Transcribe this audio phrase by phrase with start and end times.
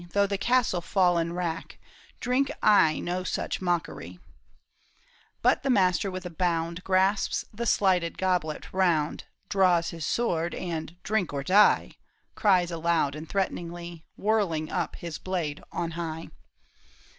[0.13, 1.77] Though the castle fall in wrack
[2.19, 5.39] Drink I no such mockery." 13 14• THE TOWER OF BOUVERIE.
[5.55, 10.95] But the master with a bound Grasps the slighted goblet round, Draws his sword, and,"
[11.03, 14.03] Drink or die 1 '* Cries aloud and threateningly.
[14.17, 16.29] Whirling up, his blade on high.